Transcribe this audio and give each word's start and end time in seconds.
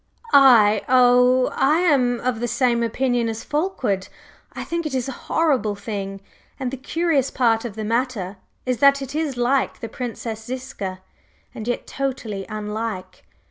"I? 0.33 0.81
Oh, 0.89 1.51
I 1.55 1.81
am 1.81 2.19
of 2.21 2.39
the 2.39 2.47
same 2.47 2.81
opinion 2.81 3.29
as 3.29 3.43
Fulkeward, 3.43 4.07
I 4.51 4.63
think 4.63 4.87
it 4.87 4.95
is 4.95 5.07
a 5.07 5.11
horrible 5.29 5.75
thing. 5.75 6.21
And 6.59 6.71
the 6.71 6.77
curious 6.77 7.29
part 7.29 7.65
of 7.65 7.75
the 7.75 7.83
matter 7.85 8.37
is 8.65 8.79
that 8.79 9.03
it 9.03 9.13
is 9.13 9.37
like 9.37 9.79
the 9.79 9.87
Princess 9.87 10.43
Ziska, 10.43 11.03
and 11.53 11.67
yet 11.67 11.85
totally 11.85 12.47
unlike. 12.49 13.23